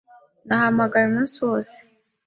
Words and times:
Nahamagaye 0.47 1.05
umunsi 1.07 1.35
wose. 1.47 1.77